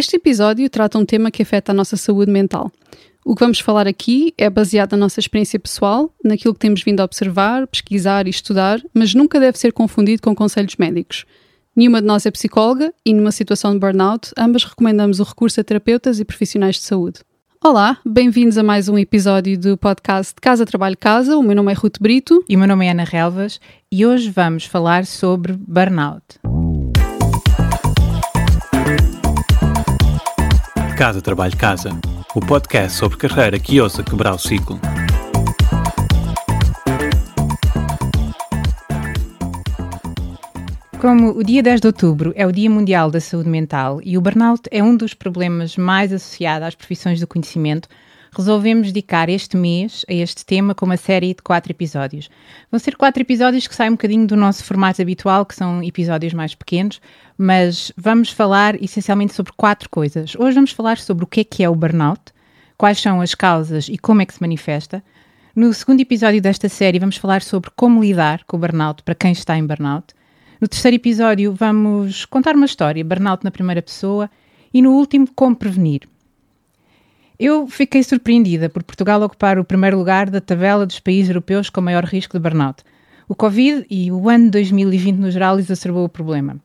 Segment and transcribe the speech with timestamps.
[0.00, 2.72] Este episódio trata um tema que afeta a nossa saúde mental.
[3.22, 7.00] O que vamos falar aqui é baseado na nossa experiência pessoal, naquilo que temos vindo
[7.00, 11.26] a observar, pesquisar e estudar, mas nunca deve ser confundido com conselhos médicos.
[11.76, 15.64] Nenhuma de nós é psicóloga e, numa situação de burnout, ambas recomendamos o recurso a
[15.64, 17.20] terapeutas e profissionais de saúde.
[17.62, 21.36] Olá, bem-vindos a mais um episódio do podcast Casa Trabalho Casa.
[21.36, 22.42] O meu nome é Ruth Brito.
[22.48, 23.60] E o meu nome é Ana Relvas
[23.92, 26.40] e hoje vamos falar sobre burnout.
[31.00, 31.98] Casa Trabalho Casa,
[32.34, 34.78] o podcast sobre carreira que ousa quebrar o ciclo.
[41.00, 44.20] Como o dia 10 de outubro é o Dia Mundial da Saúde Mental e o
[44.20, 47.88] burnout é um dos problemas mais associados às profissões do conhecimento,
[48.36, 52.30] resolvemos dedicar este mês a este tema com uma série de quatro episódios.
[52.70, 56.32] Vão ser quatro episódios que saem um bocadinho do nosso formato habitual, que são episódios
[56.32, 57.00] mais pequenos,
[57.36, 60.34] mas vamos falar essencialmente sobre quatro coisas.
[60.36, 62.32] Hoje vamos falar sobre o que é que é o burnout,
[62.76, 65.02] quais são as causas e como é que se manifesta.
[65.54, 69.32] No segundo episódio desta série vamos falar sobre como lidar com o burnout para quem
[69.32, 70.14] está em burnout.
[70.60, 74.30] No terceiro episódio vamos contar uma história, burnout na primeira pessoa,
[74.72, 76.02] e no último, como prevenir.
[77.42, 81.80] Eu fiquei surpreendida por Portugal ocupar o primeiro lugar da tabela dos países europeus com
[81.80, 82.84] maior risco de burnout.
[83.26, 86.58] O Covid e o ano 2020 no geral exacerbou o problema.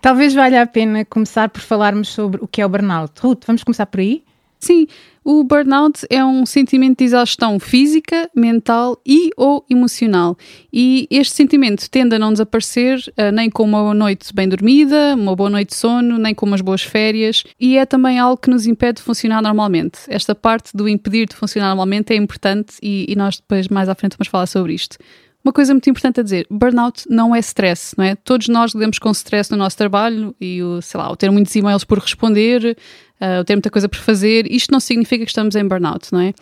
[0.00, 3.20] Talvez valha a pena começar por falarmos sobre o que é o burnout.
[3.20, 4.22] Ruth, vamos começar por aí?
[4.60, 4.86] Sim,
[5.24, 10.36] o burnout é um sentimento de exaustão física, mental e ou emocional.
[10.70, 15.34] E este sentimento tende a não desaparecer uh, nem com uma noite bem dormida, uma
[15.34, 17.42] boa noite de sono, nem com umas boas férias.
[17.58, 20.00] E é também algo que nos impede de funcionar normalmente.
[20.08, 23.94] Esta parte do impedir de funcionar normalmente é importante e, e nós depois mais à
[23.94, 24.98] frente vamos falar sobre isto.
[25.42, 28.14] Uma coisa muito importante a dizer: burnout não é stress, não é?
[28.14, 31.54] Todos nós lidamos com stress no nosso trabalho e o, sei lá, o ter muitos
[31.56, 32.76] e-mails por responder,
[33.20, 34.50] uh, o ter muita coisa por fazer.
[34.50, 36.32] Isto não significa que estamos em burnout, não é?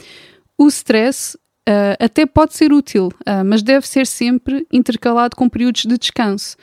[0.57, 1.37] O stress
[1.69, 6.57] uh, até pode ser útil, uh, mas deve ser sempre intercalado com períodos de descanso.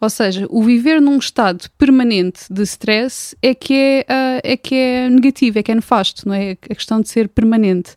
[0.00, 4.06] Ou seja, o viver num estado permanente de stress é que é,
[4.42, 6.52] é que é negativo, é que é nefasto, não é?
[6.52, 7.94] A questão de ser permanente.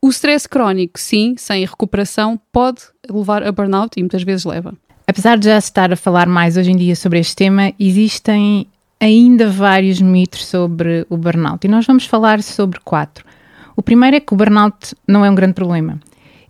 [0.00, 4.74] O stress crónico, sim, sem recuperação, pode levar a burnout e muitas vezes leva.
[5.06, 8.66] Apesar de já se estar a falar mais hoje em dia sobre este tema, existem
[9.02, 13.24] ainda vários mitos sobre o burnout e nós vamos falar sobre quatro.
[13.74, 15.98] O primeiro é que o burnout não é um grande problema.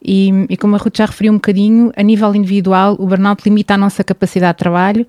[0.04, 3.72] E, e, como a Ruth já referiu um bocadinho, a nível individual, o burnout limita
[3.72, 5.06] a nossa capacidade de trabalho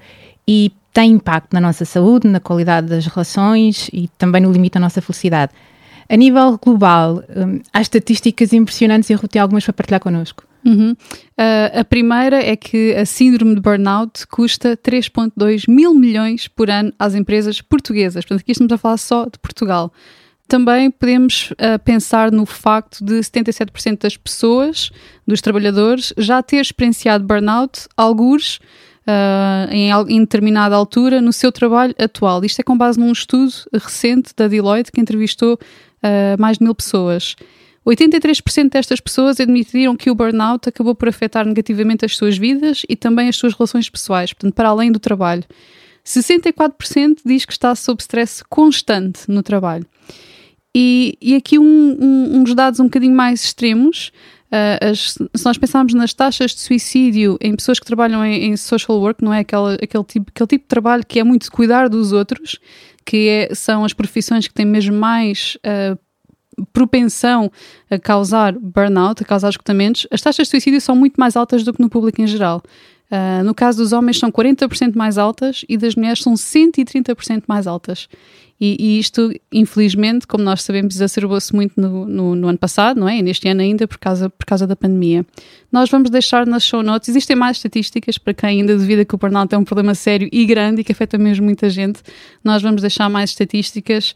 [0.48, 4.80] e tem impacto na nossa saúde, na qualidade das relações e também no limite da
[4.80, 5.52] nossa felicidade.
[6.08, 10.46] A nível global, um, há estatísticas impressionantes e tem algumas para partilhar connosco.
[10.66, 10.91] Uhum.
[10.91, 16.94] Uh, a primeira é que a síndrome de burnout custa 3,2 mil milhões por ano
[16.97, 18.24] às empresas portuguesas.
[18.24, 19.91] Portanto, aqui estamos a falar só de Portugal.
[20.47, 24.91] Também podemos uh, pensar no facto de 77% das pessoas,
[25.28, 28.57] dos trabalhadores, já ter experienciado burnout, alguns
[29.07, 32.44] uh, em, em determinada altura, no seu trabalho atual.
[32.44, 35.57] Isto é com base num estudo recente da Deloitte que entrevistou
[36.38, 37.34] mais de mil pessoas.
[37.85, 42.95] 83% destas pessoas admitiram que o burnout acabou por afetar negativamente as suas vidas e
[42.95, 45.44] também as suas relações pessoais, portanto, para além do trabalho.
[46.05, 49.85] 64% diz que está sob stress constante no trabalho.
[50.75, 54.11] E, e aqui um, um, uns dados um bocadinho mais extremos.
[54.51, 58.57] Uh, as, se nós pensarmos nas taxas de suicídio em pessoas que trabalham em, em
[58.57, 61.89] social work, não é aquele, aquele, tipo, aquele tipo de trabalho que é muito cuidar
[61.89, 62.59] dos outros,
[63.05, 65.97] que é, são as profissões que têm mesmo mais uh,
[66.72, 67.52] propensão
[67.90, 71.74] a causar burnout, a causar esgotamentos, as taxas de suicídio são muito mais altas do
[71.74, 72.62] que no público em geral.
[73.13, 77.68] Uh, no caso dos homens são 40% mais altas e das mulheres são 130% mais
[77.68, 78.07] altas.
[78.59, 83.07] E, e, isto, infelizmente, como nós sabemos, exacerbou-se muito no, no, no, ano passado, não
[83.07, 83.18] é?
[83.18, 85.24] E neste ano ainda por causa, por causa da pandemia.
[85.72, 89.18] Nós vamos deixar nas show notes, existem mais estatísticas para quem ainda duvida que o
[89.18, 92.01] burnout é um problema sério e grande e que afeta mesmo muita gente.
[92.44, 94.16] Nós vamos deixar mais estatísticas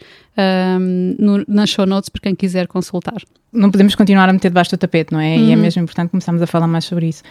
[0.79, 3.21] um, no, nas show notes para quem quiser consultar.
[3.51, 5.37] Não podemos continuar a meter debaixo do tapete, não é?
[5.37, 5.61] E é uhum.
[5.61, 7.21] mesmo importante começarmos a falar mais sobre isso.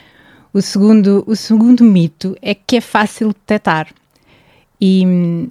[0.57, 3.93] O segundo, o segundo mito é que é fácil detectar.
[4.81, 5.51] E,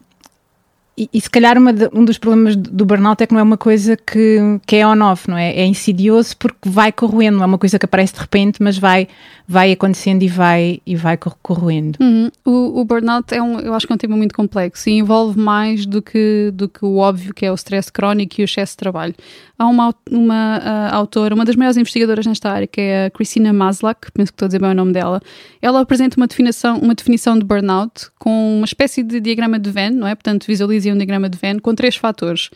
[0.97, 3.57] e, e, se calhar de, um dos problemas do burnout é que não é uma
[3.57, 5.53] coisa que, que é on-off, não é?
[5.53, 9.09] É insidioso porque vai corroendo, não é uma coisa que aparece de repente, mas vai,
[9.45, 11.97] vai acontecendo e vai, e vai corroendo.
[12.01, 12.31] Uhum.
[12.45, 15.37] O, o, burnout é um, eu acho que é um tema muito complexo e envolve
[15.37, 18.71] mais do que, do que o óbvio que é o stress crónico e o excesso
[18.71, 19.13] de trabalho.
[19.59, 23.51] Há uma, uma uh, autora, uma das maiores investigadoras nesta área, que é a Christina
[23.51, 25.21] Maslach, penso que estou a dizer bem o nome dela.
[25.61, 29.91] Ela apresenta uma definição, uma definição de burnout com uma espécie de diagrama de Venn,
[29.91, 30.15] não é?
[30.15, 32.49] Portanto, visualiza dizia um diagrama de Venn, com três fatores.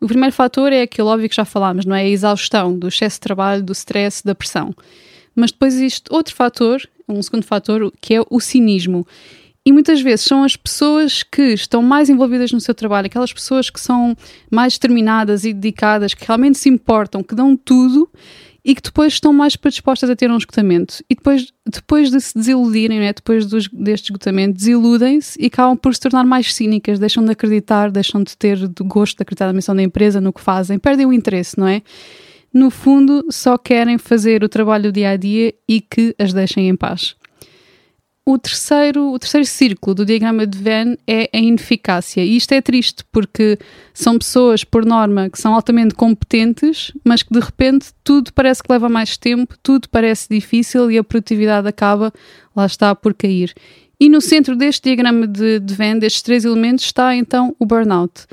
[0.00, 2.00] O primeiro fator é aquele óbvio que já falámos, não é?
[2.00, 4.74] A exaustão, do excesso de trabalho, do stress, da pressão.
[5.34, 9.06] Mas depois existe outro fator, um segundo fator, que é o cinismo.
[9.66, 13.70] E muitas vezes são as pessoas que estão mais envolvidas no seu trabalho, aquelas pessoas
[13.70, 14.16] que são
[14.50, 18.08] mais determinadas e dedicadas, que realmente se importam, que dão tudo
[18.64, 21.04] e que depois estão mais predispostas a ter um esgotamento.
[21.10, 25.94] E depois, depois de se desiludirem, né, depois dos, deste esgotamento, desiludem-se e acabam por
[25.94, 29.76] se tornar mais cínicas, deixam de acreditar, deixam de ter gosto de acreditar na missão
[29.76, 31.82] da empresa, no que fazem, perdem o interesse, não é?
[32.52, 36.68] No fundo, só querem fazer o trabalho do dia a dia e que as deixem
[36.68, 37.16] em paz.
[38.26, 42.24] O terceiro, o terceiro círculo do diagrama de Venn é a ineficácia.
[42.24, 43.58] E isto é triste porque
[43.92, 48.72] são pessoas, por norma, que são altamente competentes, mas que de repente tudo parece que
[48.72, 52.10] leva mais tempo, tudo parece difícil e a produtividade acaba,
[52.56, 53.52] lá está, por cair.
[54.00, 58.26] E no centro deste diagrama de, de Venn, destes três elementos, está então o burnout.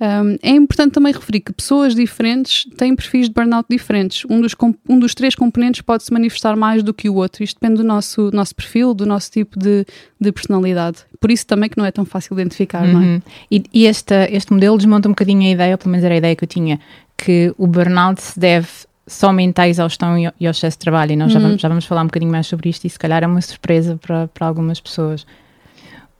[0.00, 4.24] Um, é importante também referir que pessoas diferentes têm perfis de burnout diferentes.
[4.30, 4.56] Um dos,
[4.88, 7.44] um dos três componentes pode se manifestar mais do que o outro.
[7.44, 9.84] Isto depende do nosso, nosso perfil, do nosso tipo de,
[10.18, 10.98] de personalidade.
[11.20, 12.92] Por isso também que não é tão fácil identificar, uhum.
[12.92, 13.04] não é?
[13.04, 13.22] Uhum.
[13.50, 16.34] E, e este, este modelo desmonta um bocadinho a ideia, pelo menos era a ideia
[16.34, 16.80] que eu tinha,
[17.18, 18.68] que o burnout se deve
[19.06, 21.12] somente à exaustão e ao excesso de trabalho.
[21.12, 21.40] E nós uhum.
[21.40, 23.42] já, vamos, já vamos falar um bocadinho mais sobre isto e se calhar é uma
[23.42, 25.26] surpresa para, para algumas pessoas.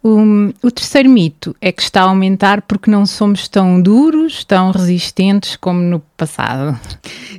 [0.02, 0.18] O,
[0.62, 5.56] o, terceiro mito é que está a aumentar porque não somos tão duros, tão resistentes
[5.56, 6.78] como no passado.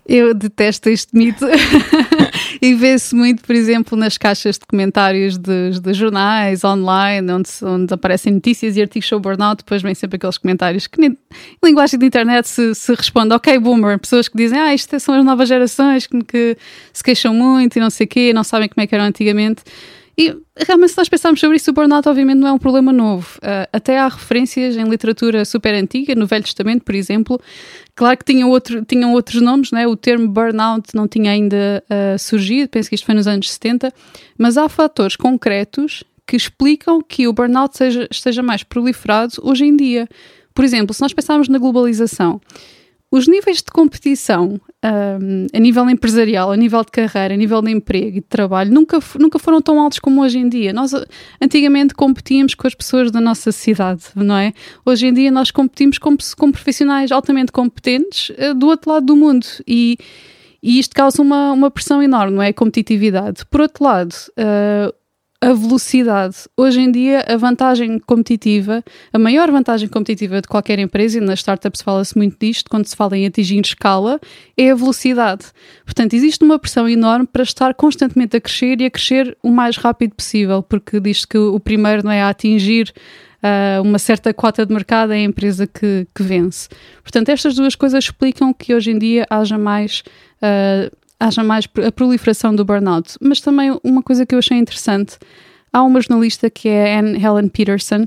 [0.08, 1.44] Eu detesto este mito
[2.62, 7.94] e vê-se muito, por exemplo, nas caixas de comentários dos, dos jornais online, onde, onde,
[7.96, 11.18] aparecem notícias e artigos sobre burnout, depois vem sempre aqueles comentários que em
[11.64, 15.26] linguagem de internet se, se responde, ok, boomer, pessoas que dizem, ah, isto são as
[15.26, 16.58] novas gerações que, que
[16.94, 19.64] se queixam muito e não sei o quê, não sabem como é que eram antigamente.
[20.18, 23.38] E realmente, se nós pensarmos sobre isso, o burnout obviamente não é um problema novo.
[23.38, 27.40] Uh, até há referências em literatura super antiga, no Velho Testamento, por exemplo.
[27.96, 29.88] Claro que tinham, outro, tinham outros nomes, né?
[29.88, 33.94] o termo burnout não tinha ainda uh, surgido, penso que isto foi nos anos 70,
[34.38, 39.76] mas há fatores concretos que explicam que o burnout seja, esteja mais proliferado hoje em
[39.76, 40.08] dia.
[40.54, 42.40] Por exemplo, se nós pensarmos na globalização,
[43.12, 47.70] os níveis de competição um, a nível empresarial, a nível de carreira, a nível de
[47.70, 50.72] emprego e de trabalho nunca, nunca foram tão altos como hoje em dia.
[50.72, 50.94] Nós
[51.42, 54.54] antigamente competíamos com as pessoas da nossa cidade, não é?
[54.86, 59.16] Hoje em dia nós competimos com, com profissionais altamente competentes uh, do outro lado do
[59.18, 59.98] mundo e,
[60.64, 62.48] e isto causa uma, uma pressão enorme, não é?
[62.48, 63.46] A competitividade.
[63.46, 65.01] Por outro lado, uh,
[65.42, 66.36] a velocidade.
[66.56, 71.40] Hoje em dia, a vantagem competitiva, a maior vantagem competitiva de qualquer empresa, e nas
[71.40, 74.20] startups fala-se muito disto, quando se fala em atingir escala,
[74.56, 75.48] é a velocidade.
[75.84, 79.78] Portanto, existe uma pressão enorme para estar constantemente a crescer e a crescer o mais
[79.78, 82.94] rápido possível, porque diz que o primeiro não é a atingir
[83.42, 86.70] uh, uma certa cota de mercado é a empresa que, que vence.
[87.02, 90.04] Portanto, estas duas coisas explicam que hoje em dia haja mais.
[90.38, 93.16] Uh, haja mais a proliferação do burnout.
[93.22, 95.18] Mas também uma coisa que eu achei interessante,
[95.72, 98.06] há uma jornalista que é Anne Helen Peterson,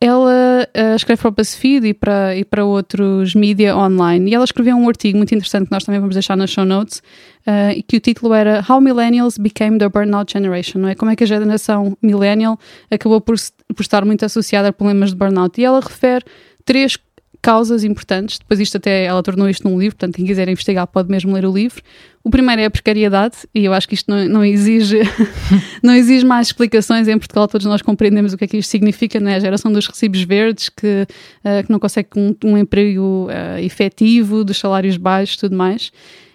[0.00, 4.44] ela uh, escreve para o BuzzFeed e para, e para outros mídia online e ela
[4.44, 6.98] escreveu um artigo muito interessante que nós também vamos deixar nas show notes
[7.46, 10.94] uh, que o título era How Millennials Became the Burnout Generation, não é?
[10.94, 12.58] Como é que a geração millennial
[12.90, 13.36] acabou por,
[13.74, 16.24] por estar muito associada a problemas de burnout e ela refere
[16.66, 16.98] três
[17.44, 18.38] causas importantes.
[18.38, 21.44] Depois isto até ela tornou isto num livro, portanto quem quiser investigar pode mesmo ler
[21.44, 21.82] o livro.
[22.24, 25.00] O primeiro é a precariedade e eu acho que isto não, não exige
[25.84, 27.06] não exige mais explicações.
[27.06, 29.34] Em Portugal todos nós compreendemos o que é que isto significa, né?
[29.34, 31.06] a geração dos recibos verdes que,
[31.44, 35.92] uh, que não consegue um, um emprego uh, efetivo, dos salários baixos, tudo mais.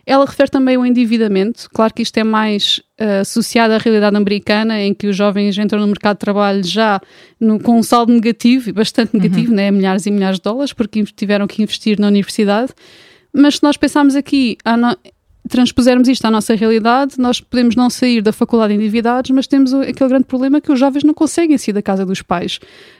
[0.09, 1.69] Ela refere também o endividamento.
[1.71, 5.79] Claro que isto é mais uh, associado à realidade americana, em que os jovens entram
[5.79, 6.99] no mercado de trabalho já
[7.39, 9.55] no, com um saldo negativo, bastante negativo, uhum.
[9.55, 9.69] né?
[9.69, 12.73] milhares e milhares de dólares, porque tiveram que investir na universidade.
[13.31, 14.57] Mas se nós pensarmos aqui,
[15.49, 20.09] transpusermos isto à nossa realidade, nós podemos não sair da faculdade endividados, mas temos aquele
[20.09, 22.59] grande problema que os jovens não conseguem sair da casa dos pais,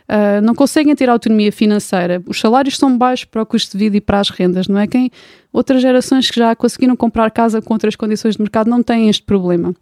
[0.09, 2.21] uh, não conseguem ter autonomia financeira.
[2.25, 4.87] Os salários são baixos para o custo de vida e para as rendas, não é?
[4.87, 5.11] Quem
[5.53, 9.23] outras gerações que já conseguiram comprar casa com outras condições de mercado não têm este
[9.23, 9.73] problema.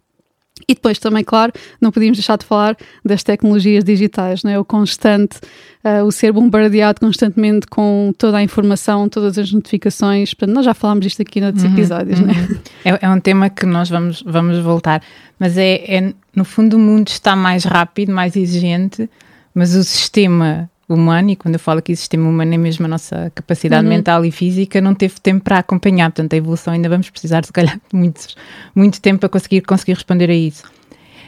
[0.66, 4.58] E depois também, claro, não podíamos deixar de falar das tecnologias digitais, não é?
[4.58, 5.38] o constante,
[5.84, 10.34] uh, o ser bombardeado constantemente com toda a informação, todas as notificações.
[10.34, 12.26] Portanto, nós já falámos disto aqui noutros uhum, episódios, uhum.
[12.26, 12.90] não é?
[12.90, 12.98] é?
[13.02, 13.10] é?
[13.10, 15.02] um tema que nós vamos, vamos voltar,
[15.38, 19.08] mas é, é, no fundo, o mundo está mais rápido, mais exigente,
[19.54, 23.30] mas o sistema humano, e quando eu falo aqui sistema humano é mesmo a nossa
[23.34, 23.92] capacidade uhum.
[23.92, 26.10] mental e física, não teve tempo para acompanhar.
[26.10, 28.26] Portanto, a evolução ainda vamos precisar, se calhar, de muito,
[28.74, 30.64] muito tempo para conseguir, conseguir responder a isso.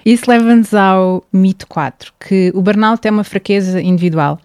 [0.05, 4.41] Isso leva-nos ao mito 4, que o burnout é uma fraqueza individual.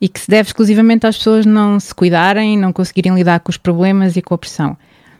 [0.00, 3.56] e que se deve exclusivamente às pessoas não se cuidarem, não conseguirem lidar com os
[3.56, 4.76] problemas e com a pressão.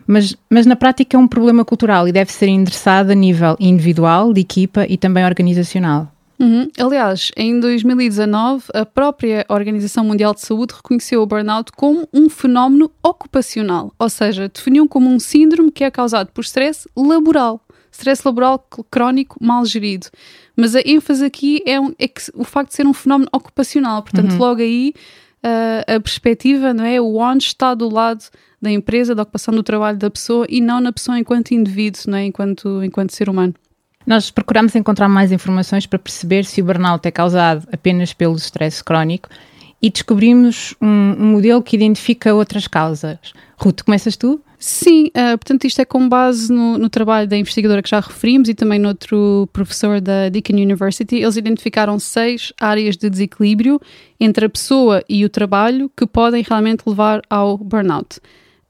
[0.06, 4.32] Mas, mas na prática é um problema cultural e deve ser endereçado a nível individual,
[4.32, 6.13] de equipa e também organizacional.
[6.38, 6.68] Uhum.
[6.78, 12.90] Aliás, em 2019, a própria Organização Mundial de Saúde reconheceu o burnout como um fenómeno
[13.02, 17.60] ocupacional, ou seja, definiu como um síndrome que é causado por stress laboral,
[17.92, 20.08] stress laboral crónico mal gerido.
[20.56, 24.02] Mas a ênfase aqui é, um, é que, o facto de ser um fenómeno ocupacional,
[24.02, 24.38] portanto, uhum.
[24.38, 24.92] logo aí
[25.44, 27.00] uh, a perspectiva, não é?
[27.00, 28.24] O on está do lado
[28.60, 32.18] da empresa, da ocupação do trabalho da pessoa e não na pessoa enquanto indivíduo, não
[32.18, 32.24] é?
[32.24, 33.54] enquanto, enquanto ser humano.
[34.06, 38.82] Nós procuramos encontrar mais informações para perceber se o burnout é causado apenas pelo stress
[38.84, 39.28] crónico
[39.80, 40.86] e descobrimos um,
[41.18, 43.18] um modelo que identifica outras causas.
[43.56, 44.40] Ruth, começas tu?
[44.58, 48.48] Sim, uh, portanto, isto é com base no, no, trabalho da investigadora que já referimos
[48.48, 51.16] e também no outro professor da Deakin University.
[51.16, 53.78] Eles identificaram seis áreas de desequilíbrio
[54.18, 58.20] entre a pessoa e o trabalho que podem realmente levar ao burnout.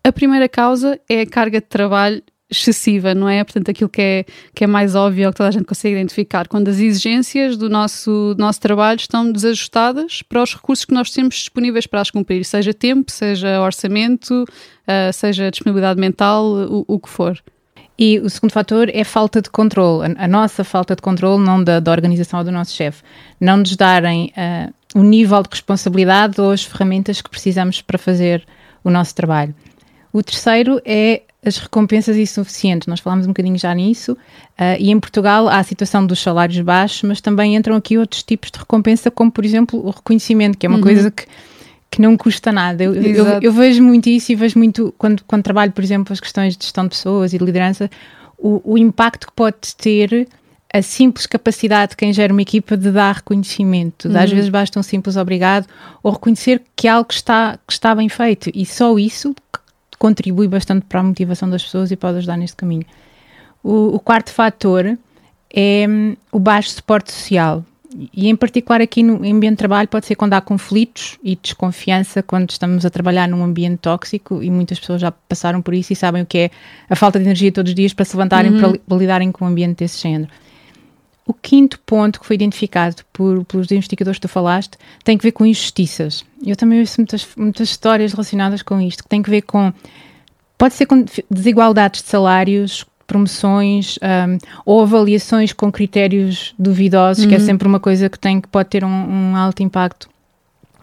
[0.03, 3.43] A primeira causa é a carga de trabalho excessiva, não é?
[3.43, 4.25] Portanto, aquilo que é,
[4.55, 8.35] que é mais óbvio, que toda a gente consegue identificar, quando as exigências do nosso,
[8.37, 12.45] do nosso trabalho estão desajustadas para os recursos que nós temos disponíveis para as cumprir,
[12.45, 17.43] seja tempo, seja orçamento, uh, seja disponibilidade mental, o, o que for.
[17.97, 21.63] E o segundo fator é falta de controle, a, a nossa falta de controle, não
[21.63, 23.03] da, da organização ou do nosso chefe.
[23.41, 28.45] Não nos darem uh, o nível de responsabilidade ou as ferramentas que precisamos para fazer
[28.83, 29.55] o nosso trabalho.
[30.15, 32.87] O terceiro é as recompensas insuficientes.
[32.87, 36.61] Nós falámos um bocadinho já nisso, uh, e em Portugal há a situação dos salários
[36.61, 40.67] baixos, mas também entram aqui outros tipos de recompensa, como por exemplo o reconhecimento, que
[40.67, 40.85] é uma uhum.
[40.85, 41.27] coisa que,
[41.91, 42.85] que não custa nada.
[42.85, 46.21] Eu, eu, eu, vejo muito isso e vejo muito, quando, quando trabalho, por exemplo, as
[46.21, 47.91] questões de gestão de pessoas e de liderança,
[48.39, 50.29] o, o impacto que pode ter
[50.73, 54.09] a simples capacidade de quem gera uma equipa de dar reconhecimento.
[54.09, 54.17] Uhum.
[54.17, 55.67] Às vezes basta um simples obrigado
[56.05, 58.49] ou reconhecer que algo está, que está bem feito.
[58.55, 59.35] E só isso
[59.99, 62.85] contribui bastante para a motivação das pessoas e pode ajudar neste caminho.
[63.63, 64.99] O, o quarto fator
[65.55, 67.65] é hum, o baixo suporte social.
[68.13, 72.25] E em particular aqui no ambiente de trabalho pode ser quando há conflitos e desconfiança
[72.25, 75.97] quando estamos a trabalhar num ambiente tóxico e muitas pessoas já passaram por isso e
[75.97, 76.51] sabem o que é
[76.91, 78.61] a falta de energia todos os dias para se levantarem uhum.
[78.61, 80.29] para, para lidarem com um ambiente desse género.
[81.27, 85.33] O quinto ponto que foi identificado por, pelos investigadores que tu falaste tem que ver
[85.33, 86.25] com injustiças.
[86.45, 89.73] Eu também ouço muitas, muitas histórias relacionadas com isto, que tem que ver com.
[90.59, 97.29] Pode ser com desigualdades de salários, promoções um, ou avaliações com critérios duvidosos, uhum.
[97.31, 97.45] que é uhum.
[97.45, 98.89] sempre uma coisa que tem que pode ter um,
[99.33, 100.09] um alto impacto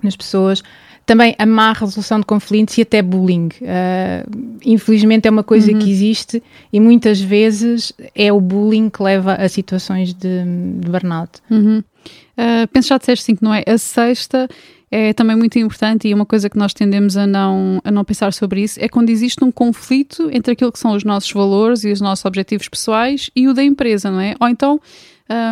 [0.02, 0.64] nas pessoas
[1.06, 3.50] também a má resolução de conflitos e até bullying.
[3.62, 5.80] Uh, infelizmente é uma coisa uhum.
[5.80, 6.42] que existe
[6.72, 10.44] e muitas vezes é o bullying que leva a situações de,
[10.80, 11.40] de burnout.
[11.50, 11.80] Uhum.
[11.80, 13.64] Uh, penso já disseste sim que não é?
[13.68, 14.48] A sexta
[14.92, 18.34] é também muito importante e uma coisa que nós tendemos a não, a não pensar
[18.34, 21.92] sobre isso é quando existe um conflito entre aquilo que são os nossos valores e
[21.92, 24.36] os nossos objetivos pessoais e o da empresa, não é?
[24.40, 24.82] Ou então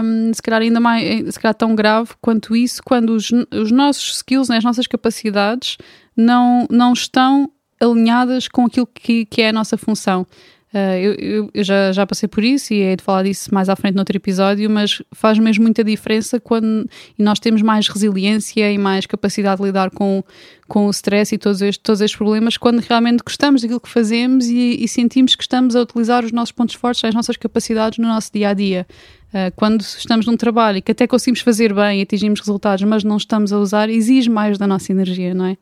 [0.03, 3.71] um, se calhar ainda mais, eh, se calhar tão grave quanto isso, quando os, os
[3.71, 5.77] nossos skills, né, as nossas capacidades
[6.15, 10.27] não, não estão alinhadas com aquilo que, que é a nossa função.
[10.71, 13.75] Uh, eu, eu, já, já passei por isso e hei de falar disso mais à
[13.75, 18.77] frente no outro episódio, mas faz mesmo muita diferença quando nós temos mais resiliência e
[18.77, 20.23] mais capacidade de lidar com,
[20.67, 24.45] com o stress e todos estes, todos estes problemas quando realmente gostamos daquilo que fazemos
[24.45, 28.07] e, e sentimos que estamos a utilizar os nossos pontos fortes, as nossas capacidades no
[28.07, 28.85] nosso dia a dia.
[29.29, 33.03] Uh, quando estamos num trabalho e que até conseguimos fazer bem e atingimos resultados, mas
[33.03, 35.57] não estamos a usar, exige mais da nossa energia, não é?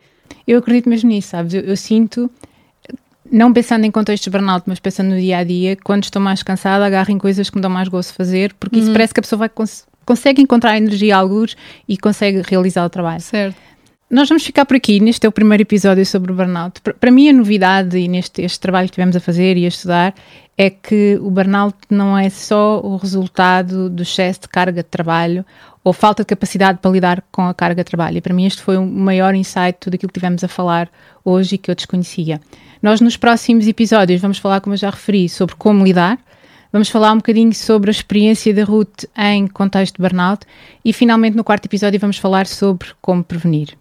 [0.45, 1.53] Eu acredito mesmo nisso, sabes?
[1.53, 2.29] Eu, eu sinto
[3.31, 6.43] não pensando em contextos de burnout, mas pensando no dia a dia, quando estou mais
[6.43, 8.83] cansada, agarro em coisas que me dão mais gosto de fazer, porque uhum.
[8.83, 11.57] isso parece que a pessoa vai cons consegue encontrar energia a alguns
[11.87, 13.19] e consegue realizar o trabalho.
[13.19, 13.57] Certo.
[14.09, 16.79] Nós vamos ficar por aqui neste é o primeiro episódio sobre o burnout.
[16.79, 20.15] Para mim, a novidade e neste este trabalho que tivemos a fazer e a estudar
[20.57, 25.45] é que o burnout não é só o resultado do excesso de carga de trabalho
[25.83, 28.17] ou falta de capacidade para lidar com a carga de trabalho.
[28.17, 30.89] E para mim, este foi o maior insight daquilo que tivemos a falar
[31.25, 32.39] hoje e que eu desconhecia.
[32.81, 36.17] Nós, nos próximos episódios, vamos falar, como eu já referi, sobre como lidar.
[36.71, 40.45] Vamos falar um bocadinho sobre a experiência da Ruth em contexto de burnout
[40.85, 43.75] e, finalmente, no quarto episódio, vamos falar sobre como prevenir.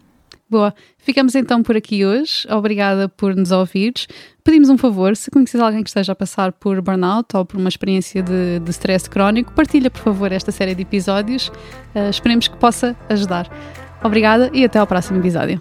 [0.48, 2.46] Boa, ficamos então por aqui hoje.
[2.48, 4.06] Obrigada por nos ouvires.
[4.44, 7.68] Pedimos um favor, se conheces alguém que esteja a passar por burnout ou por uma
[7.68, 11.48] experiência de, de stress crónico, partilha por favor esta série de episódios.
[11.48, 13.50] Uh, esperemos que possa ajudar.
[14.04, 15.60] Obrigada e até ao próximo episódio.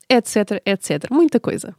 [0.11, 1.07] etc, etc.
[1.09, 1.73] Muita coisa.